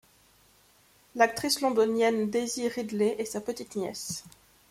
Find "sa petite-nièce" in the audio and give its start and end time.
3.25-4.23